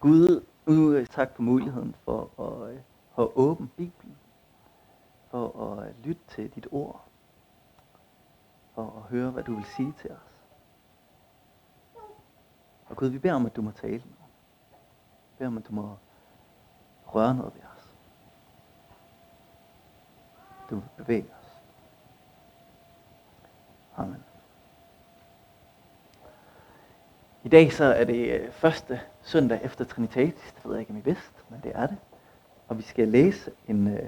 [0.00, 2.80] Gud, nu tak for muligheden for at, øh,
[3.18, 4.18] at åbne Bibelen,
[5.30, 7.04] for at øh, lytte til dit ord,
[8.74, 10.18] for at høre, hvad du vil sige til os.
[12.86, 14.26] Og Gud, vi beder om, at du må tale nu.
[15.30, 15.96] Vi beder om, at du må
[17.06, 17.94] røre noget ved os.
[20.70, 21.37] Du må bevæge os.
[27.48, 30.54] I dag så er det øh, første søndag efter Trinitatis.
[30.54, 31.96] Det ved jeg ikke, om I vidste, men det er det.
[32.68, 34.02] Og vi skal læse en, øh,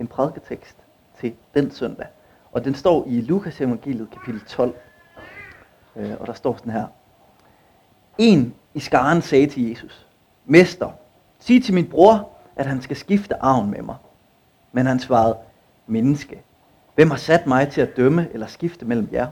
[0.00, 0.76] en prædiketekst
[1.20, 2.06] til den søndag.
[2.52, 4.74] Og den står i Lukas evangeliet kapitel 12.
[5.96, 6.86] Øh, og der står sådan her.
[8.18, 10.06] En i skaren sagde til Jesus,
[10.44, 10.90] Mester,
[11.38, 13.96] sig til min bror, at han skal skifte arven med mig.
[14.72, 15.36] Men han svarede,
[15.86, 16.42] menneske,
[16.94, 19.26] hvem har sat mig til at dømme eller skifte mellem jer?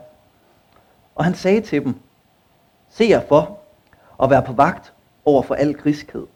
[1.14, 1.94] Og han sagde til dem,
[2.94, 3.58] se jer for
[4.18, 4.92] og vær på vagt
[5.24, 6.26] over for al griskhed.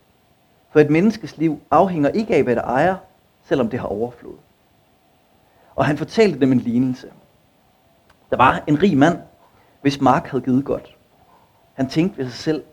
[0.71, 2.97] For et menneskes liv afhænger ikke af, hvad det ejer,
[3.45, 4.37] selvom det har overflod.
[5.75, 7.13] Og han fortalte dem en lignelse.
[8.31, 9.19] Der var en rig mand,
[9.81, 10.97] hvis mark havde givet godt.
[11.75, 12.65] Han tænkte ved sig selv,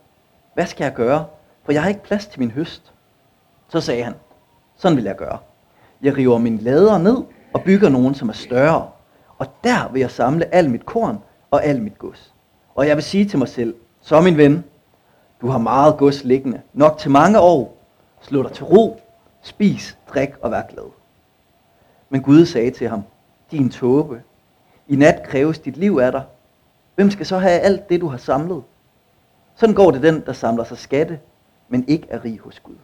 [0.54, 1.26] hvad skal jeg gøre,
[1.64, 2.94] for jeg har ikke plads til min høst.
[3.68, 4.14] Så sagde han,
[4.76, 5.38] sådan vil jeg gøre.
[6.02, 7.24] Jeg river min lader ned
[7.54, 8.90] og bygger nogen, som er større.
[9.38, 11.20] Og der vil jeg samle al mit korn
[11.52, 12.35] og al mit gods.
[12.76, 14.64] Og jeg vil sige til mig selv, så min ven,
[15.42, 17.78] du har meget gods liggende, nok til mange år.
[18.22, 19.00] Slå dig til ro,
[19.42, 20.92] spis, drik og vær glad.
[22.10, 23.04] Men Gud sagde til ham,
[23.52, 24.22] din tåbe,
[24.88, 26.24] i nat kræves dit liv af dig.
[26.96, 28.64] Hvem skal så have alt det, du har samlet?
[29.56, 31.20] Sådan går det den, der samler sig skatte,
[31.70, 32.76] men ikke er rig hos Gud.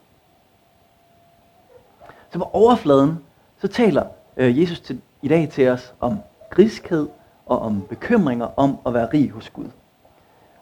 [2.29, 3.19] Så på overfladen,
[3.57, 4.05] så taler
[4.37, 7.07] øh, Jesus til, i dag til os om griskhed
[7.45, 9.67] og om bekymringer om at være rig hos Gud.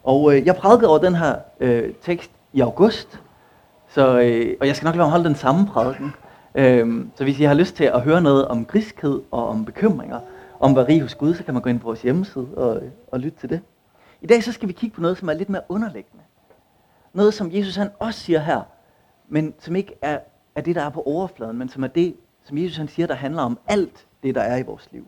[0.03, 3.19] Og øh, jeg prædikede over den her øh, tekst i august,
[3.87, 6.13] så, øh, og jeg skal nok lade mig holde den samme prædiken.
[6.55, 10.19] Øh, så hvis I har lyst til at høre noget om griskhed og om bekymringer,
[10.59, 13.19] om hvad rig hos Gud, så kan man gå ind på vores hjemmeside og, og
[13.19, 13.61] lytte til det.
[14.21, 16.23] I dag så skal vi kigge på noget, som er lidt mere underliggende.
[17.13, 18.61] Noget, som Jesus han også siger her,
[19.27, 20.19] men som ikke er,
[20.55, 23.13] er det, der er på overfladen, men som er det, som Jesus han siger, der
[23.13, 25.07] handler om alt det, der er i vores liv.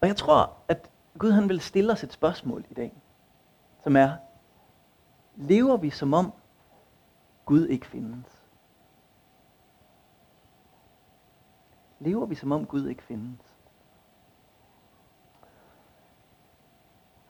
[0.00, 3.02] Og jeg tror, at Gud han vil stille os et spørgsmål i dag,
[3.82, 4.10] som er,
[5.36, 6.32] lever vi som om
[7.44, 8.44] Gud ikke findes?
[12.00, 13.54] Lever vi som om Gud ikke findes?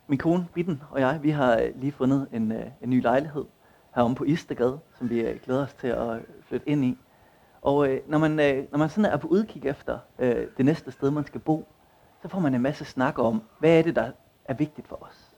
[0.06, 3.44] Min kone, Bitten og jeg, vi har øh, lige fundet en, øh, en ny lejlighed
[3.94, 6.98] heromme på Istegade, som vi øh, glæder os til at flytte ind i.
[7.62, 10.90] Og øh, når, man, øh, når man sådan er på udkig efter øh, det næste
[10.90, 11.68] sted, man skal bo,
[12.24, 14.10] så får man en masse snak om, hvad er det, der
[14.44, 15.36] er vigtigt for os?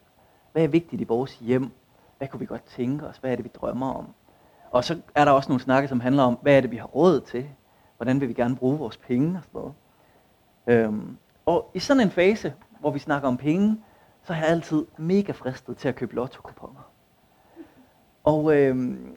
[0.53, 1.71] Hvad er vigtigt i vores hjem?
[2.19, 3.17] Hvad kunne vi godt tænke os?
[3.17, 4.07] Hvad er det, vi drømmer om?
[4.71, 6.87] Og så er der også nogle snakke, som handler om, hvad er det, vi har
[6.87, 7.49] råd til?
[7.97, 9.75] Hvordan vil vi gerne bruge vores penge og sådan noget?
[10.67, 11.17] Øhm,
[11.47, 13.81] og i sådan en fase, hvor vi snakker om penge,
[14.23, 16.91] så er jeg altid mega fristet til at købe lotto-kuponer.
[18.25, 19.17] Og øhm,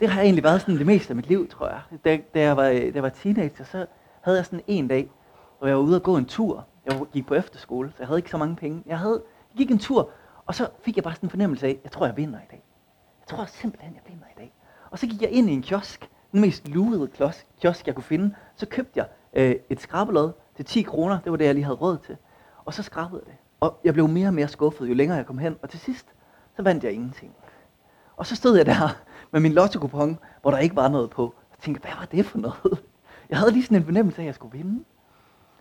[0.00, 1.80] det har egentlig været sådan det meste af mit liv, tror jeg.
[2.04, 3.86] Da, da, jeg, var, da jeg var teenager, så
[4.20, 5.10] havde jeg sådan en dag,
[5.58, 6.66] hvor jeg var ude og gå en tur.
[6.88, 8.82] Jeg gik på efterskole, så jeg havde ikke så mange penge.
[8.86, 10.10] Jeg, havde, jeg gik en tur,
[10.46, 12.62] og så fik jeg bare sådan en fornemmelse af, jeg tror, jeg vinder i dag.
[13.20, 14.54] Jeg tror simpelthen, jeg vinder i dag.
[14.90, 18.34] Og så gik jeg ind i en kiosk, den mest lurede kiosk, jeg kunne finde.
[18.56, 21.76] Så købte jeg øh, et skrabelod til 10 kroner, det var det, jeg lige havde
[21.76, 22.16] råd til.
[22.64, 23.38] Og så skrabede jeg det.
[23.60, 25.56] Og jeg blev mere og mere skuffet, jo længere jeg kom hen.
[25.62, 26.06] Og til sidst,
[26.56, 27.34] så vandt jeg ingenting.
[28.16, 28.96] Og så stod jeg der
[29.32, 31.24] med min lotto hvor der ikke var noget på.
[31.50, 32.84] Og tænkte, hvad var det for noget?
[33.30, 34.84] Jeg havde lige sådan en fornemmelse af, at jeg skulle vinde.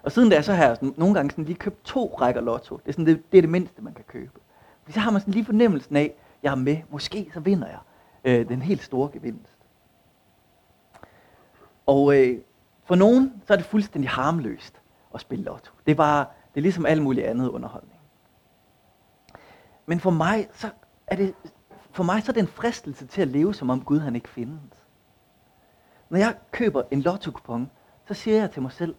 [0.08, 2.78] Og siden da så har jeg sådan, nogle gange sådan lige købt to rækker lotto.
[2.78, 4.40] Det er, sådan, det, det er det mindste, man kan købe.
[4.82, 6.78] Fordi så har man sådan lige fornemmelsen af, at jeg er med.
[6.90, 7.80] Måske så vinder jeg
[8.24, 9.58] øh, den helt store gevinst.
[11.86, 12.40] Og øh,
[12.84, 14.82] for nogen, så er det fuldstændig harmløst
[15.14, 15.72] at spille lotto.
[15.86, 18.00] Det er bare, det er ligesom alt muligt andet underholdning.
[19.86, 20.70] Men for mig, så
[21.08, 21.34] er det,
[21.92, 24.30] for mig så er det en fristelse til at leve, som om Gud han ikke
[24.30, 24.88] findes.
[26.10, 27.32] Når jeg køber en lotto
[28.06, 28.96] så siger jeg til mig selv,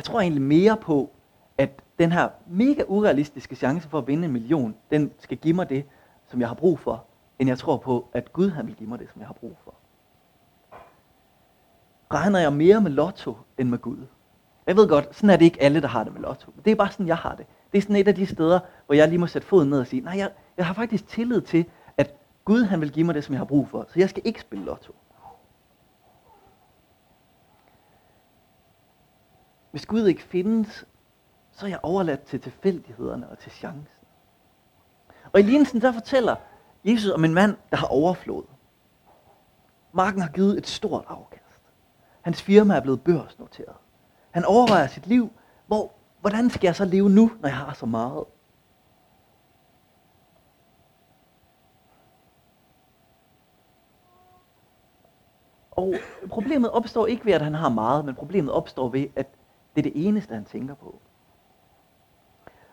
[0.00, 1.10] jeg tror egentlig mere på,
[1.58, 5.68] at den her mega urealistiske chance for at vinde en million, den skal give mig
[5.68, 5.84] det,
[6.26, 7.04] som jeg har brug for,
[7.38, 9.56] end jeg tror på, at Gud han vil give mig det, som jeg har brug
[9.64, 9.74] for.
[12.12, 14.06] Regner jeg mere med lotto end med Gud?
[14.66, 16.52] Jeg ved godt, sådan er det ikke alle, der har det med lotto.
[16.64, 17.46] Det er bare sådan, jeg har det.
[17.72, 19.86] Det er sådan et af de steder, hvor jeg lige må sætte foden ned og
[19.86, 21.64] sige, nej, jeg, jeg har faktisk tillid til,
[21.96, 22.14] at
[22.44, 23.86] Gud han vil give mig det, som jeg har brug for.
[23.88, 24.94] Så jeg skal ikke spille lotto.
[29.70, 30.86] Hvis Gud ikke findes,
[31.52, 34.06] så er jeg overladt til tilfældighederne og til chancen.
[35.32, 36.36] Og i lignelsen der fortæller
[36.84, 38.44] Jesus om en mand, der har overflod.
[39.92, 41.60] Marken har givet et stort afkast.
[42.20, 43.76] Hans firma er blevet børsnoteret.
[44.30, 45.32] Han overvejer sit liv,
[45.66, 48.24] hvor, hvordan skal jeg så leve nu, når jeg har så meget?
[55.70, 55.94] Og
[56.28, 59.39] problemet opstår ikke ved, at han har meget, men problemet opstår ved, at
[59.76, 61.00] det er det eneste, han tænker på.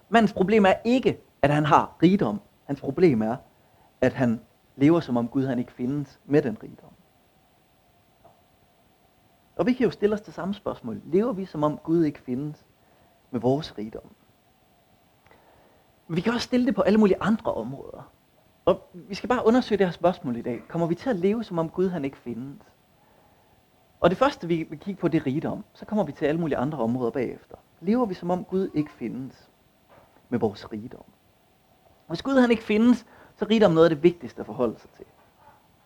[0.10, 2.42] Mandens problem er ikke, at han har rigdom.
[2.66, 3.36] Hans problem er,
[4.02, 4.42] at han
[4.76, 6.92] lever som om Gud han ikke findes med den rigdom.
[9.56, 11.02] Og vi kan jo stille os det samme spørgsmål.
[11.06, 12.66] Lever vi som om Gud ikke findes
[13.32, 14.16] med vores rigdom?
[16.08, 18.12] Men vi kan også stille det på alle mulige andre områder.
[18.66, 20.62] Og vi skal bare undersøge det her spørgsmål i dag.
[20.68, 22.62] Kommer vi til at leve som om Gud han ikke findes?
[24.00, 25.64] Og det første vi vil kigge på, det er rigdom.
[25.74, 27.56] Så kommer vi til alle mulige andre områder bagefter.
[27.82, 29.50] Lever vi som om Gud ikke findes
[30.30, 31.04] med vores rigdom?
[32.08, 33.06] Hvis Gud han ikke findes,
[33.36, 35.06] så er rigdom noget af det vigtigste at forholde sig til.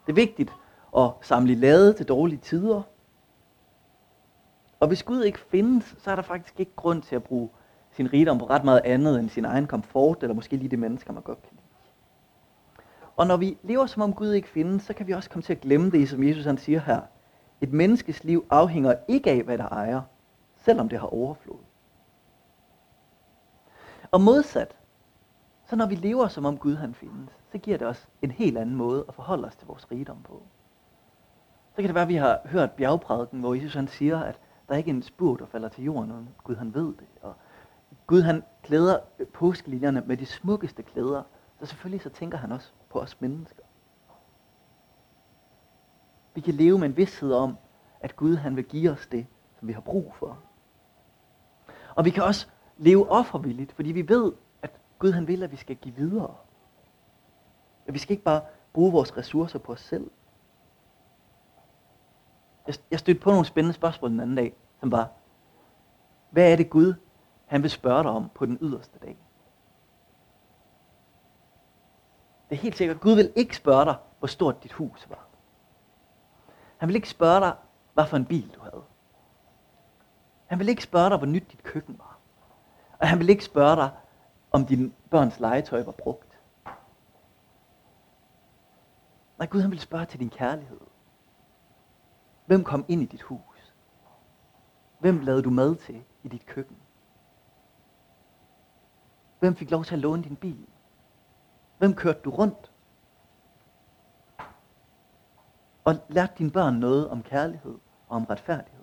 [0.06, 0.54] Det er vigtigt
[0.98, 2.82] at samle lade til dårlige tider.
[4.80, 7.50] Og hvis Gud ikke findes, så er der faktisk ikke grund til at bruge
[7.92, 11.14] sin rigdom på ret meget andet end sin egen komfort, eller måske lige de mennesker,
[11.14, 11.62] man godt kan lide.
[13.16, 15.54] Og når vi lever som om Gud ikke findes, så kan vi også komme til
[15.54, 17.02] at glemme det, som Jesus han siger her.
[17.62, 20.02] Et menneskes liv afhænger ikke af, hvad der ejer,
[20.56, 21.60] selvom det har overflod.
[24.12, 24.76] Og modsat,
[25.66, 28.58] så når vi lever som om Gud han findes, så giver det os en helt
[28.58, 30.44] anden måde at forholde os til vores rigdom på.
[31.70, 34.74] Så kan det være, at vi har hørt bjergprædiken, hvor Jesus han siger, at der
[34.74, 37.08] er ikke en spur, der falder til jorden, og Gud han ved det.
[37.22, 37.34] Og
[38.08, 39.00] Gud han klæder
[39.34, 41.24] påskeliljerne med de smukkeste klæder,
[41.60, 43.64] så selvfølgelig så tænker han også på os mennesker.
[46.34, 47.58] Vi kan leve med en vidshed om,
[48.00, 49.28] at Gud han vil give os det,
[49.60, 50.38] som vi har brug for.
[51.96, 52.48] Og vi kan også
[52.78, 56.36] leve offervilligt, fordi vi ved, at Gud han vil, at vi skal give videre.
[57.88, 58.42] At vi skal ikke bare
[58.74, 60.12] bruge vores ressourcer på os selv.
[62.92, 65.10] Jeg stødte på nogle spændende spørgsmål den anden dag, som var,
[66.30, 66.94] hvad er det Gud,
[67.46, 69.18] han vil spørge dig om på den yderste dag?
[72.50, 75.28] Det er helt sikkert, Gud vil ikke spørge dig, hvor stort dit hus var.
[76.82, 77.56] Han vil ikke spørge dig,
[77.94, 78.84] hvad for en bil du havde.
[80.46, 82.20] Han vil ikke spørge dig, hvor nyt dit køkken var.
[83.00, 83.92] Og han vil ikke spørge dig,
[84.52, 86.40] om din børns legetøj var brugt.
[89.38, 90.80] Nej, Gud han vil spørge til din kærlighed.
[92.46, 93.74] Hvem kom ind i dit hus?
[95.00, 96.78] Hvem lavede du mad til i dit køkken?
[99.40, 100.68] Hvem fik lov til at låne din bil?
[101.78, 102.71] Hvem kørte du rundt?
[105.84, 108.82] Og lært dine børn noget om kærlighed og om retfærdighed.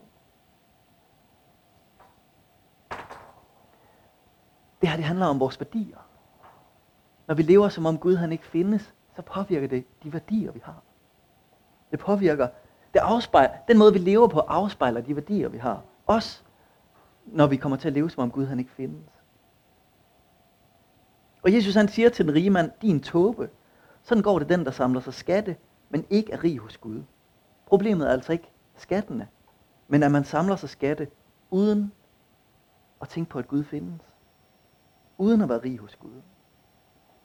[4.80, 5.98] Det her det handler om vores værdier.
[7.26, 10.60] Når vi lever som om Gud han ikke findes, så påvirker det de værdier, vi
[10.64, 10.82] har.
[11.90, 12.48] Det påvirker,
[12.94, 15.82] det afspejler, den måde vi lever på afspejler de værdier, vi har.
[16.06, 16.42] Også
[17.26, 19.10] når vi kommer til at leve som om Gud han ikke findes.
[21.42, 23.50] Og Jesus han siger til den rige mand, din tåbe,
[24.02, 25.56] sådan går det den, der samler sig skatte,
[25.88, 27.02] men ikke er rig hos Gud.
[27.66, 29.28] Problemet er altså ikke skattene,
[29.88, 31.08] men at man samler sig skatte
[31.50, 31.92] uden
[33.00, 34.00] at tænke på, at Gud findes.
[35.18, 36.22] Uden at være rig hos Gud.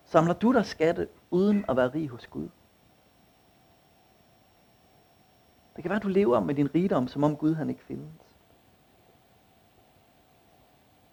[0.05, 2.49] Samler du dig skatte uden at være rig hos Gud?
[5.75, 8.13] Det kan være, at du lever med din rigdom, som om Gud han ikke findes.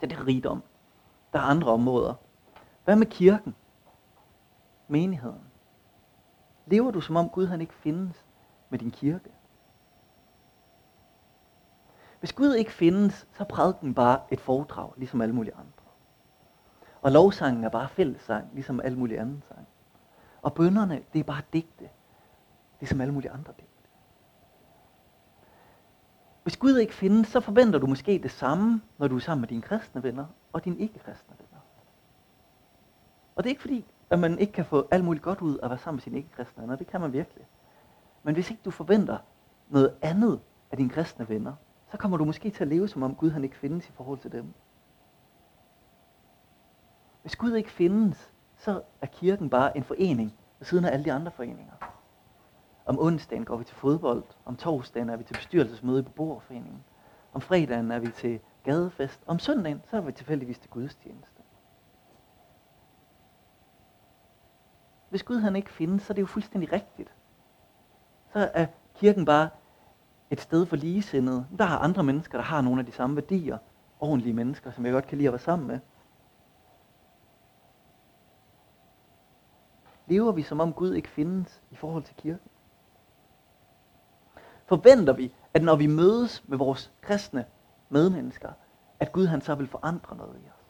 [0.01, 0.63] Det er det rigdom.
[1.33, 2.15] Der er andre områder.
[2.85, 3.55] Hvad med kirken?
[4.89, 5.50] Menigheden?
[6.71, 8.27] Lever du som om Gud han ikke findes
[8.69, 9.31] med din kirke?
[12.19, 15.85] Hvis Gud ikke findes, så er prædiken bare et foredrag, ligesom alle mulige andre.
[17.03, 19.67] Og lovsangen er bare fællessang, ligesom alle mulige andre sang.
[20.43, 21.89] Og bønderne, det er bare digte,
[22.81, 23.71] ligesom alle mulige andre digte.
[26.43, 29.49] Hvis Gud ikke findes, så forventer du måske det samme, når du er sammen med
[29.49, 31.61] dine kristne venner og dine ikke-kristne venner.
[33.37, 35.65] Og det er ikke fordi, at man ikke kan få alt muligt godt ud af
[35.65, 36.77] at være sammen med sine ikke-kristne venner.
[36.77, 37.47] Det kan man virkelig.
[38.23, 39.19] Men hvis ikke du forventer
[39.69, 40.41] noget andet
[40.71, 41.55] af dine kristne venner,
[41.91, 44.19] så kommer du måske til at leve som om Gud han ikke findes i forhold
[44.19, 44.55] til dem.
[47.23, 51.13] Hvis Gud ikke findes, så er kirken bare en forening ved siden af alle de
[51.13, 51.73] andre foreninger.
[52.87, 56.85] Om onsdagen går vi til fodbold, om torsdagen er vi til bestyrelsesmøde i beboerforeningen,
[57.33, 61.40] om fredagen er vi til gadefest, om søndagen så er vi tilfældigvis til gudstjeneste.
[65.11, 67.15] Hvis Gud han ikke findes, så er det jo fuldstændig rigtigt.
[68.33, 69.49] Så er kirken bare
[70.31, 71.47] et sted for ligesindede.
[71.59, 73.59] Der er andre mennesker, der har nogle af de samme værdier.
[74.01, 75.81] Ordentlige mennesker, som jeg godt kan lide at være sammen med.
[80.07, 82.51] Lever vi som om Gud ikke findes i forhold til kirken?
[84.67, 87.45] Forventer vi, at når vi mødes med vores kristne
[87.89, 88.53] medmennesker,
[89.01, 90.67] at Gud han så vil forandre noget i os?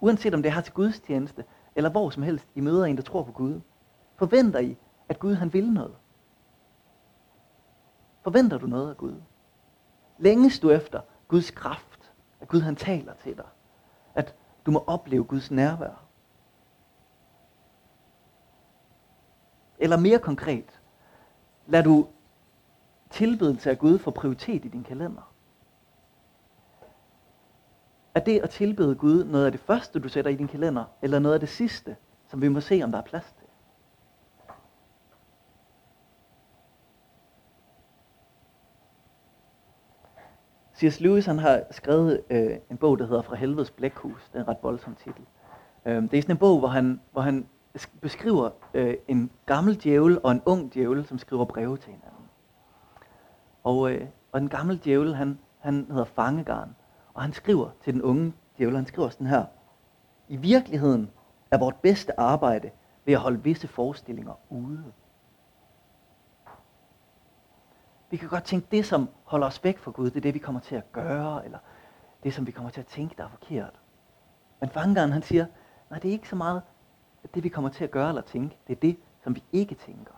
[0.00, 1.44] Uanset om det er her til Guds tjeneste,
[1.76, 3.60] eller hvor som helst I møder en, der tror på Gud,
[4.16, 4.76] forventer I,
[5.08, 5.96] at Gud han vil noget?
[8.22, 9.20] Forventer du noget af Gud?
[10.18, 13.46] Længes du efter Guds kraft, at Gud han taler til dig,
[14.14, 14.34] at
[14.66, 16.04] du må opleve Guds nærvær?
[19.78, 20.80] Eller mere konkret,
[21.66, 22.08] lad du
[23.10, 25.31] tilbedelse af Gud få prioritet i din kalender?
[28.14, 31.18] Er det at tilbede Gud noget af det første, du sætter i din kalender, eller
[31.18, 31.96] noget af det sidste,
[32.28, 33.46] som vi må se, om der er plads til?
[40.90, 41.00] C.S.
[41.00, 44.28] Lewis han har skrevet øh, en bog, der hedder Fra helvedes blækhus.
[44.32, 45.24] Det er en ret voldsom titel.
[45.86, 47.46] Øh, det er sådan en bog, hvor han, hvor han
[48.00, 52.24] beskriver øh, en gammel djævel og en ung djævel, som skriver breve til hinanden.
[53.64, 56.74] Og, øh, og den gamle djævel, han, han hedder Fangegarn,
[57.14, 59.44] og han skriver til den unge djævel, han skriver sådan her.
[60.28, 61.10] I virkeligheden
[61.50, 62.70] er vort bedste arbejde
[63.04, 64.92] ved at holde visse forestillinger ude.
[68.10, 70.38] Vi kan godt tænke, det som holder os væk fra Gud, det er det, vi
[70.38, 71.58] kommer til at gøre, eller
[72.22, 73.80] det, som vi kommer til at tænke, der er forkert.
[74.60, 75.46] Men fangeren, han siger,
[75.90, 76.62] nej, det er ikke så meget
[77.24, 79.74] at det, vi kommer til at gøre eller tænke, det er det, som vi ikke
[79.74, 80.14] tænker.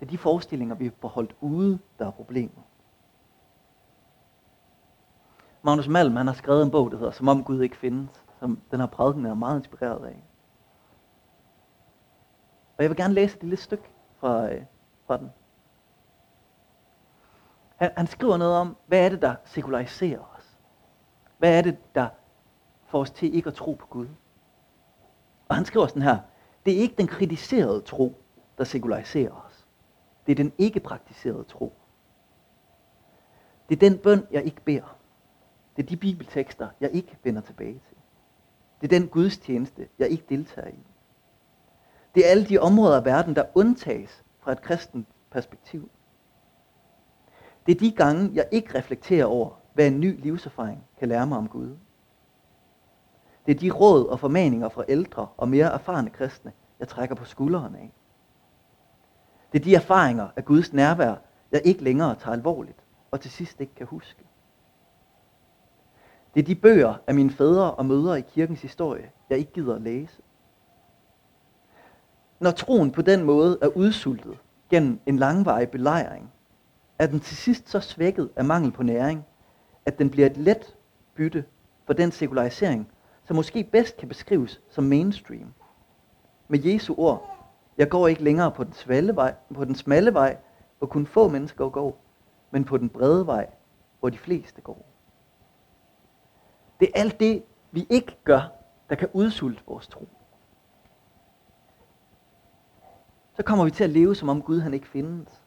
[0.00, 2.62] Det er de forestillinger, vi får holdt ude, der er problemet.
[5.68, 8.60] Magnus Malm, han har skrevet en bog, der hedder Som om Gud ikke findes, som
[8.70, 10.24] den har prædiken er meget inspireret af.
[12.76, 13.84] Og jeg vil gerne læse et lille stykke
[14.20, 14.62] fra, øh,
[15.06, 15.30] fra den.
[17.76, 20.58] Han, han skriver noget om, hvad er det, der sekulariserer os?
[21.38, 22.08] Hvad er det, der
[22.86, 24.08] får os til ikke at tro på Gud?
[25.48, 26.18] Og han skriver sådan her,
[26.66, 28.22] det er ikke den kritiserede tro,
[28.58, 29.66] der sekulariserer os.
[30.26, 31.72] Det er den ikke praktiserede tro.
[33.68, 34.97] Det er den bøn, jeg ikke beder.
[35.78, 37.96] Det er de bibeltekster, jeg ikke vender tilbage til.
[38.80, 40.78] Det er den gudstjeneste, jeg ikke deltager i.
[42.14, 45.90] Det er alle de områder af verden, der undtages fra et kristent perspektiv.
[47.66, 51.38] Det er de gange, jeg ikke reflekterer over, hvad en ny livserfaring kan lære mig
[51.38, 51.76] om Gud.
[53.46, 57.24] Det er de råd og formaninger fra ældre og mere erfarne kristne, jeg trækker på
[57.24, 57.92] skuldrene af.
[59.52, 61.14] Det er de erfaringer af Guds nærvær,
[61.52, 64.24] jeg ikke længere tager alvorligt, og til sidst ikke kan huske.
[66.38, 69.74] Det er de bøger af mine fædre og mødre i kirkens historie, jeg ikke gider
[69.74, 70.22] at læse.
[72.40, 74.38] Når troen på den måde er udsultet
[74.70, 76.32] gennem en langvarig belejring,
[76.98, 79.24] er den til sidst så svækket af mangel på næring,
[79.86, 80.76] at den bliver et let
[81.14, 81.44] bytte
[81.86, 82.88] for den sekularisering,
[83.24, 85.54] som måske bedst kan beskrives som mainstream.
[86.48, 87.30] Med Jesu ord,
[87.78, 90.36] jeg går ikke længere på den, smalle vej, på den smalle vej,
[90.78, 92.00] hvor kun få mennesker går,
[92.50, 93.46] men på den brede vej,
[94.00, 94.97] hvor de fleste går.
[96.80, 98.40] Det er alt det, vi ikke gør,
[98.88, 100.08] der kan udsulte vores tro.
[103.36, 105.44] Så kommer vi til at leve, som om Gud han ikke findes.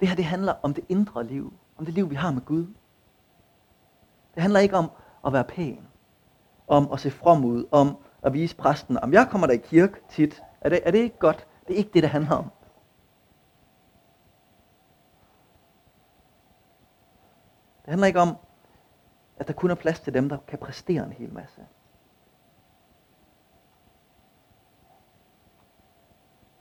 [0.00, 2.66] Det her det handler om det indre liv, om det liv, vi har med Gud.
[4.34, 4.90] Det handler ikke om
[5.26, 5.86] at være pæn,
[6.66, 10.00] om at se from ud, om at vise præsten, om jeg kommer der i kirke
[10.08, 10.42] tit.
[10.60, 11.46] Er det, er det ikke godt?
[11.66, 12.50] Det er ikke det, det handler om.
[17.84, 18.36] Det handler ikke om,
[19.36, 21.66] at der kun er plads til dem, der kan præstere en hel masse.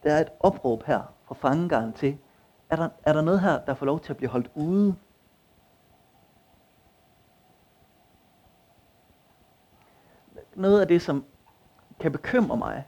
[0.04, 2.18] Der er et opråb her fra fangegaren til,
[2.70, 4.96] er der, er der noget her, der får lov til at blive holdt ude
[10.56, 11.26] noget af det, som
[12.00, 12.88] kan bekymre mig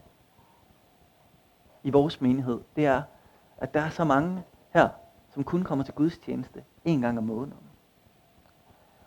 [1.83, 3.01] i vores menighed, det er,
[3.57, 4.89] at der er så mange her,
[5.29, 7.64] som kun kommer til gudstjeneste en gang om måneden.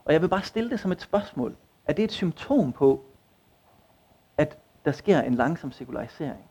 [0.09, 1.57] Og jeg vil bare stille det som et spørgsmål.
[1.87, 3.05] Er det et symptom på,
[4.37, 6.45] at der sker en langsom sekularisering?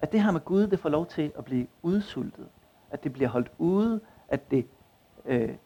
[0.00, 2.48] At det her med Gud, det får lov til at blive udsultet?
[2.90, 4.00] At det bliver holdt ude?
[4.28, 4.66] At det,
[5.24, 5.56] øh,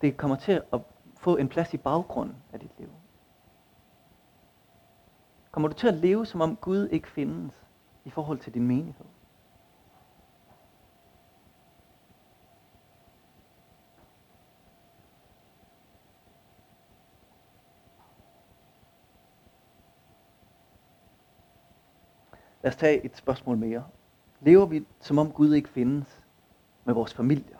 [0.00, 0.80] det kommer til at
[1.16, 2.88] få en plads i baggrunden af dit liv?
[5.50, 7.66] Kommer du til at leve, som om Gud ikke findes
[8.04, 9.06] i forhold til din menighed?
[22.62, 23.84] Lad os tage et spørgsmål mere.
[24.40, 26.24] Lever vi, som om Gud ikke findes
[26.84, 27.56] med vores familier?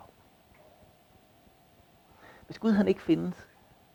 [2.47, 3.49] Hvis Gud han ikke findes,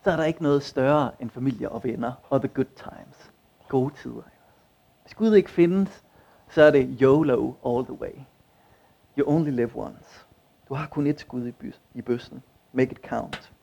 [0.03, 3.31] så er der ikke noget større end familie og venner og the good times
[3.69, 4.21] gode tider.
[5.01, 6.05] Hvis Gud ikke findes,
[6.49, 8.15] så er det YOLO all the way.
[9.17, 10.25] You only live once.
[10.69, 12.43] Du har kun et skud i, bys- i bøssen.
[12.71, 13.53] Make it count.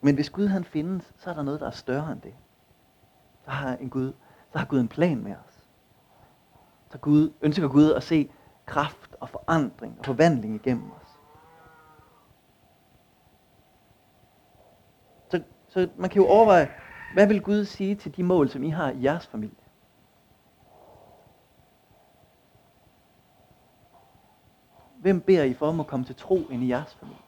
[0.00, 2.34] Men hvis Gud han findes, så er der noget, der er større end det.
[3.44, 4.12] Der har, en Gud,
[4.52, 5.64] så har Gud en plan med os.
[6.90, 8.30] Så Gud, ønsker Gud at se
[8.66, 11.18] kraft og forandring og forvandling igennem os.
[15.30, 16.70] Så, så man kan jo overveje,
[17.14, 19.56] hvad vil Gud sige til de mål, som I har i jeres familie?
[25.00, 27.22] Hvem beder I for om at komme til tro ind i jeres familie?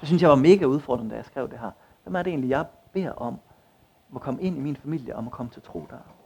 [0.00, 1.70] Det synes jeg var mega udfordrende, da jeg skrev det her.
[2.02, 3.38] Hvem er det egentlig, jeg beder om
[4.14, 6.17] at komme ind i min familie, om at komme til tro der?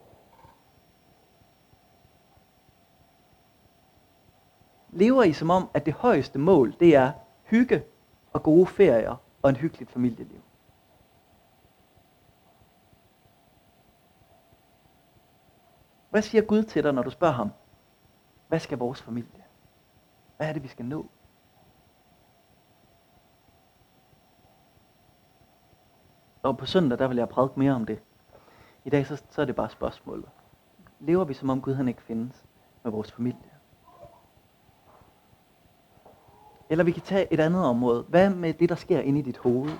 [4.93, 7.13] Lever I som om, at det højeste mål, det er
[7.45, 7.85] hygge
[8.33, 10.43] og gode ferier og en hyggeligt familieliv?
[16.11, 17.51] Hvad siger Gud til dig, når du spørger ham,
[18.49, 19.45] hvad skal vores familie?
[20.37, 21.07] Hvad er det, vi skal nå?
[26.43, 28.03] Og på søndag, der vil jeg prædike mere om det.
[28.85, 30.29] I dag, så, så er det bare spørgsmålet.
[31.01, 32.45] Lever vi som om Gud han ikke findes
[32.83, 33.52] med vores familie?
[36.73, 38.03] Eller vi kan tage et andet område.
[38.09, 39.71] Hvad med det, der sker inde i dit hoved?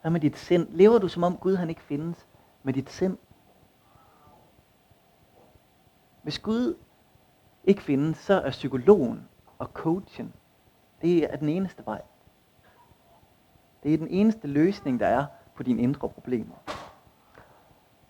[0.00, 0.66] Hvad med dit sind?
[0.70, 2.26] Lever du som om Gud han ikke findes
[2.62, 3.18] med dit sind?
[6.22, 6.76] Hvis Gud
[7.64, 10.32] ikke findes, så er psykologen og coachen,
[11.02, 12.02] det er den eneste vej.
[13.82, 16.54] Det er den eneste løsning, der er på dine indre problemer.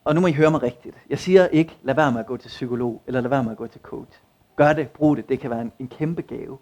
[0.04, 0.96] Og nu må I høre mig rigtigt.
[1.10, 3.58] Jeg siger ikke, lad være med at gå til psykolog, eller lad være med at
[3.58, 4.22] gå til coach.
[4.56, 6.58] Gør det, brug det, det kan være en, en kæmpe gave.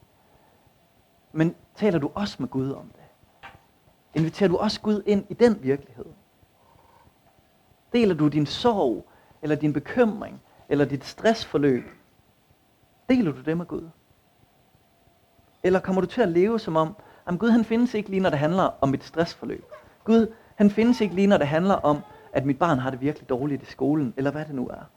[1.34, 3.04] Men taler du også med Gud om det?
[4.14, 6.04] Inviterer du også Gud ind i den virkelighed?
[7.92, 9.06] Deler du din sorg,
[9.42, 11.84] eller din bekymring, eller dit stressforløb?
[13.08, 13.88] Deler du det med Gud?
[15.62, 18.30] Eller kommer du til at leve som om, at Gud han findes ikke lige, når
[18.30, 19.64] det handler om mit stressforløb.
[20.04, 21.98] Gud han findes ikke lige, når det handler om,
[22.32, 24.90] at mit barn har det virkelig dårligt i skolen, eller hvad det nu er.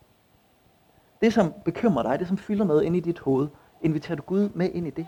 [1.22, 3.48] Det, som bekymrer dig, det som fylder med ind i dit hoved,
[3.82, 5.08] inviterer du Gud med ind i det.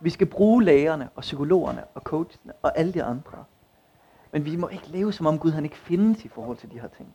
[0.00, 3.44] Vi skal bruge lægerne og psykologerne og coachene og alle de andre.
[4.32, 6.80] Men vi må ikke leve som om Gud han ikke findes i forhold til de
[6.80, 7.14] her ting.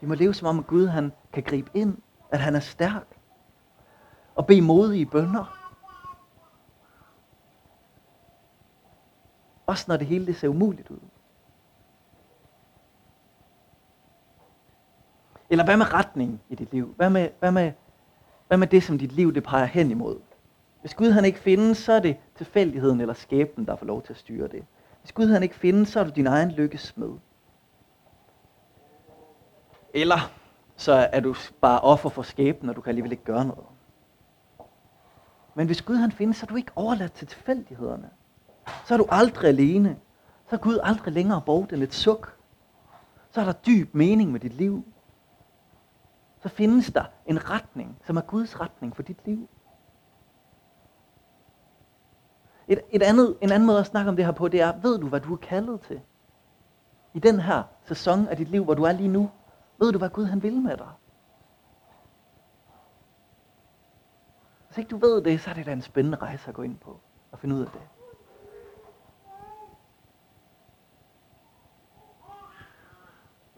[0.00, 1.98] Vi må leve som om, at Gud han kan gribe ind,
[2.30, 3.06] at han er stærk.
[4.34, 5.56] Og bede modige bønder.
[9.66, 10.98] Også når det hele det ser umuligt ud.
[15.50, 16.94] Eller hvad med retningen i dit liv?
[16.96, 17.72] Hvad med, hvad med,
[18.50, 20.18] hvad med det, som dit liv det peger hen imod?
[20.80, 24.12] Hvis Gud han ikke findes, så er det tilfældigheden eller skæbnen, der får lov til
[24.12, 24.64] at styre det.
[25.00, 27.12] Hvis Gud han ikke findes, så er du din egen lykkes smed.
[29.94, 30.32] Eller
[30.76, 33.66] så er du bare offer for skæbnen, og du kan alligevel ikke gøre noget.
[35.54, 38.10] Men hvis Gud han findes, så er du ikke overladt til tilfældighederne.
[38.86, 39.96] Så er du aldrig alene.
[40.48, 42.36] Så er Gud aldrig længere borte end et suk.
[43.30, 44.84] Så er der dyb mening med dit liv.
[46.40, 49.48] Så findes der en retning, som er Guds retning for dit liv.
[52.68, 54.98] Et, et andet, en anden måde at snakke om det her på, det er, ved
[54.98, 56.00] du, hvad du er kaldet til?
[57.14, 59.30] I den her sæson af dit liv, hvor du er lige nu,
[59.78, 60.90] ved du, hvad Gud han vil med dig?
[64.66, 66.78] Hvis ikke du ved det, så er det da en spændende rejse at gå ind
[66.78, 67.00] på
[67.32, 67.80] og finde ud af det.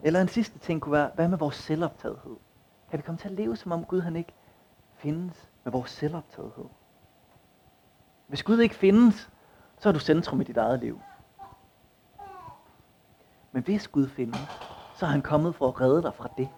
[0.03, 2.35] Eller en sidste ting kunne være, hvad med vores selvoptagethed?
[2.93, 4.33] Kan vi komme til at leve, som om Gud han ikke
[4.95, 6.65] findes med vores selvoptagethed?
[8.27, 9.31] Hvis Gud ikke findes,
[9.79, 11.01] så er du centrum i dit eget liv.
[13.51, 14.39] Men hvis Gud findes,
[14.95, 16.49] så er han kommet for at redde dig fra det.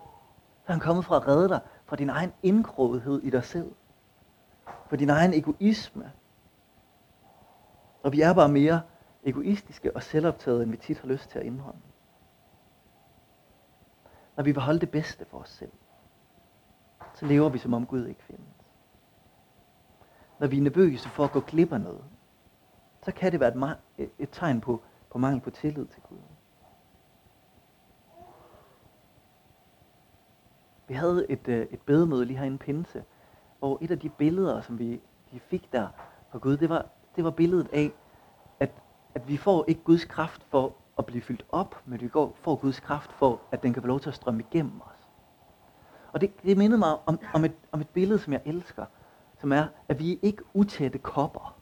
[0.63, 3.71] Så er han kommet for at redde dig fra din egen indgroethed i dig selv.
[4.87, 6.11] For din egen egoisme.
[8.03, 8.81] Og vi er bare mere
[9.23, 11.81] egoistiske og selvoptaget, end vi tit har lyst til at indrømme.
[14.35, 15.71] Når vi vil holde det bedste for os selv,
[17.15, 18.55] så lever vi som om Gud ikke findes.
[20.39, 22.03] Når vi er nervøse for at gå glip af noget,
[23.03, 26.17] så kan det være et, et tegn på, på mangel på tillid til Gud.
[30.87, 33.03] Vi havde et, øh, et bedemøde lige herinde i Pinse,
[33.59, 35.01] hvor et af de billeder, som vi
[35.31, 35.87] de fik der
[36.29, 37.91] fra Gud, det var, det var billedet af,
[38.59, 38.71] at,
[39.15, 42.55] at vi får ikke Guds kraft for at blive fyldt op, men vi går, får
[42.55, 45.04] Guds kraft for, at den kan få lov til at strømme igennem os.
[46.15, 48.85] Og det, det mindede mig om, om, et, om et billede, som jeg elsker,
[49.39, 51.55] som er, at vi er ikke utætte kopper.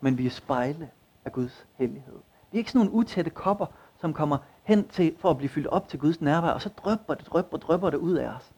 [0.00, 0.90] men vi er spejle
[1.24, 2.18] af Guds hellighed.
[2.50, 3.66] Vi er ikke sådan nogle utætte kopper,
[4.00, 7.14] som kommer hen til for at blive fyldt op til Guds nærvær, og så drøbber
[7.14, 8.52] det, drøbber, drøbber det ud af os,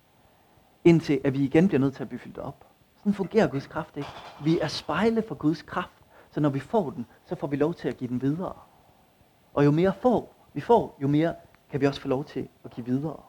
[0.85, 2.66] indtil at vi igen bliver nødt til at blive fyldt op.
[2.96, 4.09] Sådan fungerer Guds kraft ikke.
[4.44, 7.74] Vi er spejle for Guds kraft, så når vi får den, så får vi lov
[7.74, 8.54] til at give den videre.
[9.54, 11.35] Og jo mere får vi får, jo mere
[11.70, 13.20] kan vi også få lov til at give videre.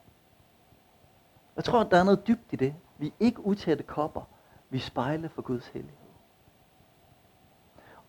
[1.56, 2.76] Jeg tror, at der er noget dybt i det.
[2.98, 4.22] Vi er ikke utætte kopper.
[4.70, 6.00] Vi spejler for Guds hellighed.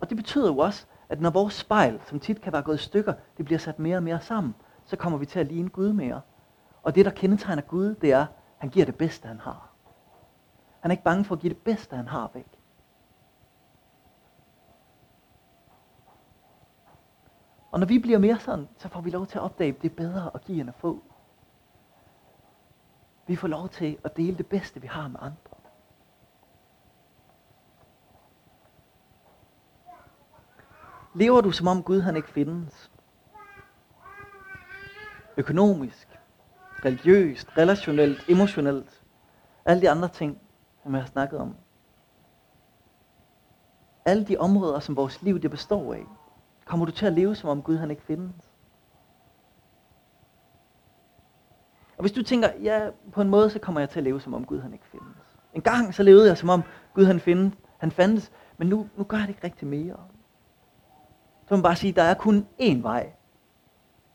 [0.01, 2.83] Og det betyder jo også, at når vores spejl, som tit kan være gået i
[2.83, 4.55] stykker, det bliver sat mere og mere sammen,
[4.85, 6.21] så kommer vi til at ligne Gud mere.
[6.83, 8.27] Og det, der kendetegner Gud, det er, at
[8.59, 9.71] han giver det bedste, han har.
[10.81, 12.61] Han er ikke bange for at give det bedste, han har væk.
[17.71, 19.91] Og når vi bliver mere sådan, så får vi lov til at opdage, at det
[19.91, 21.03] er bedre at give end at få.
[23.27, 25.57] Vi får lov til at dele det bedste, vi har med andre.
[31.15, 32.91] Lever du som om Gud han ikke findes?
[35.37, 36.21] Økonomisk,
[36.85, 39.03] religiøst, relationelt, emotionelt.
[39.65, 40.41] Alle de andre ting,
[40.83, 41.57] som jeg har snakket om.
[44.05, 46.07] Alle de områder, som vores liv det består af.
[46.65, 48.46] Kommer du til at leve som om Gud han ikke findes?
[51.97, 54.35] Og hvis du tænker, ja, på en måde, så kommer jeg til at leve som
[54.35, 55.17] om Gud han ikke findes.
[55.55, 56.63] En gang så levede jeg som om
[56.95, 59.97] Gud han, findes, han fandtes, men nu, nu gør jeg det ikke rigtig mere.
[61.47, 63.13] Så må man bare sige, der er kun én vej,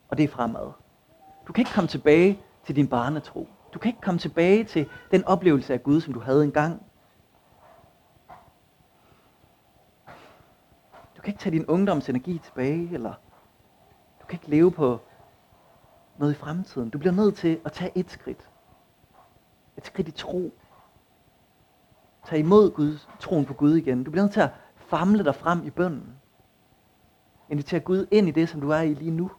[0.10, 0.72] og det er fremad.
[1.48, 3.48] Du kan ikke komme tilbage til din barnetro.
[3.74, 6.84] Du kan ikke komme tilbage til den oplevelse af Gud, som du havde engang.
[11.18, 13.14] Du kan ikke tage din ungdoms energi tilbage, eller
[14.22, 15.00] du kan ikke leve på
[16.22, 16.90] noget i fremtiden.
[16.90, 18.50] Du bliver nødt til at tage et skridt.
[19.78, 20.54] Et skridt i tro.
[22.26, 24.04] Tag imod Guds, troen på Gud igen.
[24.04, 26.16] Du bliver nødt til at famle dig frem i bønden.
[27.50, 29.32] Inviter Gud ind i det, som du er i lige nu.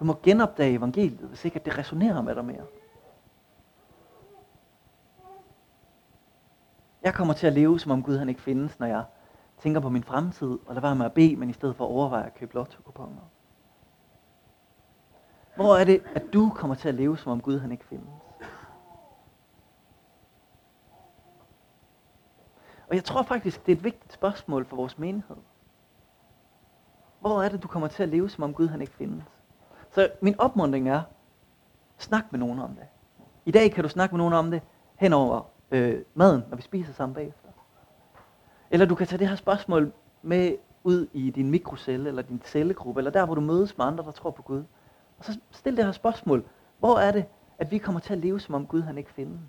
[0.00, 2.66] Du må genopdage evangeliet, hvis ikke at det resonerer med dig mere.
[7.02, 9.04] Jeg kommer til at leve, som om Gud han ikke findes, når jeg
[9.58, 11.90] tænker på min fremtid, og lader være med at bede, men i stedet for at
[11.90, 13.31] overveje at købe lotto-kuponer.
[15.56, 18.08] Hvor er det, at du kommer til at leve, som om Gud han ikke findes?
[22.88, 25.36] Og jeg tror faktisk, det er et vigtigt spørgsmål for vores menighed.
[27.20, 29.24] Hvor er det, du kommer til at leve, som om Gud han ikke findes?
[29.90, 31.02] Så min opmuntring er,
[31.98, 32.86] snak med nogen om det.
[33.44, 34.62] I dag kan du snakke med nogen om det
[34.96, 37.48] hen over øh, maden, når vi spiser sammen bagefter.
[38.70, 43.00] Eller du kan tage det her spørgsmål med ud i din mikrocelle, eller din cellegruppe,
[43.00, 44.64] eller der, hvor du mødes med andre, der tror på Gud.
[45.18, 46.44] Og så stil det her spørgsmål.
[46.78, 47.24] Hvor er det,
[47.58, 49.40] at vi kommer til at leve, som om Gud han ikke findes?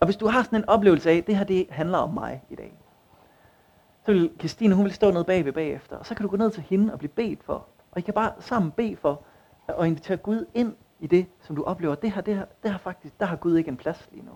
[0.00, 2.44] Og hvis du har sådan en oplevelse af, at det her det handler om mig
[2.50, 2.78] i dag,
[4.04, 6.50] så vil Christine, hun vil stå nede bagved bagefter, og så kan du gå ned
[6.50, 7.66] til hende og blive bedt for.
[7.90, 9.22] Og I kan bare sammen bede for,
[9.68, 11.94] og invitere Gud ind i det, som du oplever.
[11.94, 14.32] Det her, det her, det her faktisk, der har Gud ikke en plads lige nu.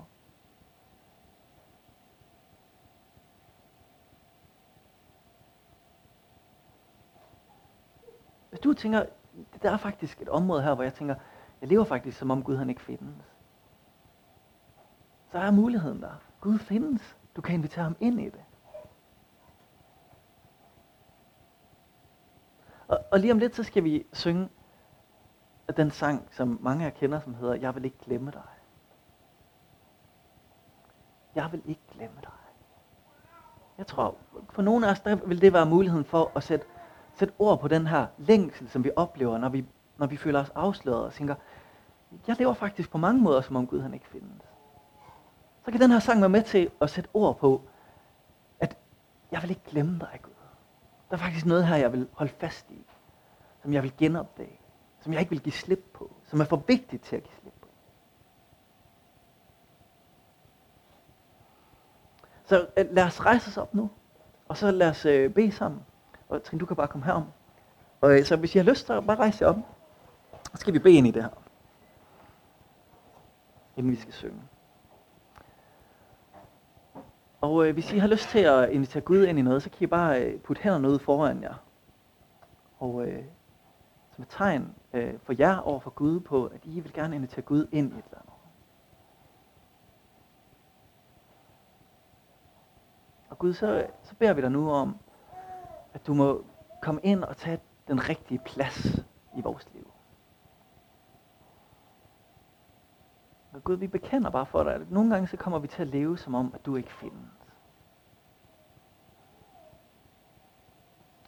[8.64, 9.04] Du tænker,
[9.62, 11.14] der er faktisk et område her, hvor jeg tænker,
[11.60, 13.24] jeg lever faktisk som om Gud han ikke findes.
[15.32, 16.20] Så er muligheden der.
[16.40, 17.16] Gud findes.
[17.36, 18.40] Du kan invitere ham ind i det.
[22.88, 24.48] Og, og lige om lidt, så skal vi synge
[25.76, 28.42] den sang, som mange af jer kender, som hedder Jeg vil ikke glemme dig.
[31.34, 32.30] Jeg vil ikke glemme dig.
[33.78, 34.16] Jeg tror,
[34.50, 36.66] for nogle af os, der vil det være muligheden for at sætte,
[37.20, 39.64] sætte ord på den her længsel, som vi oplever, når vi,
[39.96, 41.34] når vi føler os afsløret og tænker,
[42.26, 44.42] jeg lever faktisk på mange måder, som om Gud han ikke findes.
[45.64, 47.62] Så kan den her sang være med til at sætte ord på,
[48.60, 48.76] at
[49.32, 50.32] jeg vil ikke glemme dig, Gud.
[51.10, 52.84] Der er faktisk noget her, jeg vil holde fast i,
[53.62, 54.60] som jeg vil genopdage,
[55.00, 57.54] som jeg ikke vil give slip på, som er for vigtigt til at give slip
[57.60, 57.68] på.
[62.44, 63.90] Så øh, lad os rejse os op nu,
[64.48, 65.80] og så lad os øh, bede sammen.
[66.30, 67.24] Og Trine, du kan bare komme herom.
[68.00, 69.56] Og øh, så hvis I har lyst, så bare rejse jer op.
[70.44, 71.30] Så skal vi bede ind i det her.
[73.76, 74.42] Inden vi skal synge.
[77.40, 79.82] Og øh, hvis I har lyst til at invitere Gud ind i noget, så kan
[79.82, 81.54] I bare øh, putte hænderne ud foran jer.
[82.78, 83.24] Og øh,
[84.14, 87.42] som et tegn øh, for jer over for Gud på, at I vil gerne invitere
[87.42, 88.32] Gud ind i et eller andet.
[93.30, 94.96] Og Gud, så, så beder vi dig nu om,
[95.94, 96.44] at du må
[96.82, 98.86] komme ind og tage den rigtige plads
[99.36, 99.90] i vores liv.
[103.52, 105.88] Og Gud, vi bekender bare for dig, at nogle gange så kommer vi til at
[105.88, 107.30] leve som om, at du ikke findes.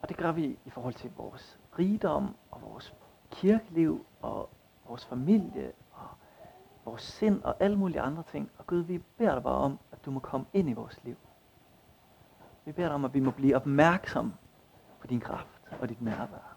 [0.02, 2.94] Og det gør vi i forhold til vores rigdom og vores
[3.30, 4.50] kirkeliv og
[4.88, 6.08] vores familie og
[6.84, 8.50] vores sind og alle mulige andre ting.
[8.58, 11.16] Og Gud, vi beder dig bare om, at du må komme ind i vores liv.
[12.64, 14.32] Vi beder dig om, at vi må blive opmærksom
[15.12, 16.56] din kraft og dit nærvær.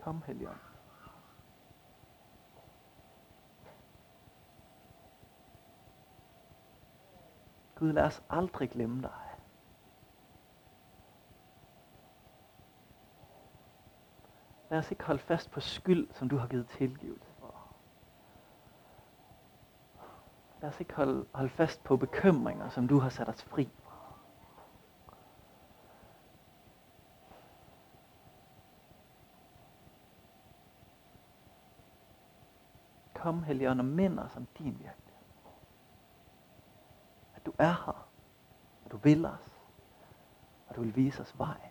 [0.00, 0.58] Kom, Helligånd.
[7.74, 9.10] Gud, lad os aldrig glemme dig.
[14.70, 17.60] Lad os ikke holde fast på skyld, som du har givet tilgivelse for.
[20.60, 23.90] Lad os ikke holde, holde fast på bekymringer, som du har sat os fri fra.
[33.14, 34.94] Kom, Helligånd, og mind os om din virkelighed.
[37.34, 38.08] At du er her,
[38.84, 39.60] og du vil os,
[40.68, 41.70] og du vil vise os vejen.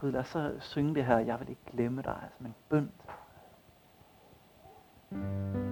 [0.00, 2.92] Gud, lad os så synge det her, jeg vil ikke glemme dig, som en bøn
[5.12, 5.69] Música